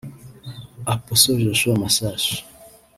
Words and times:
Apostle 0.93 1.37
Joshua 1.43 1.75
Masasu 1.81 2.35